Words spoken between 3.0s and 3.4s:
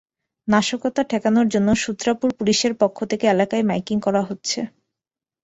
থেকে